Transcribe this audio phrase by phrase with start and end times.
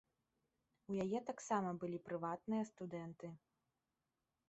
[0.93, 3.27] У яе таксама былі прыватныя студэнты.